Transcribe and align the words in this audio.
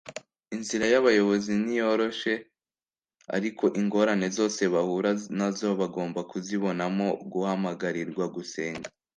inzira 0.55 0.85
y'abayobozi 0.93 1.51
ntiyoroshe. 1.63 2.33
ariko 3.35 3.65
ingorane 3.81 4.27
zose 4.37 4.61
bahura 4.73 5.11
nazo 5.39 5.69
bagomba 5.81 6.19
kuzibonamo 6.31 7.07
guhamagarirwa 7.31 8.25
gusenga 8.35 8.89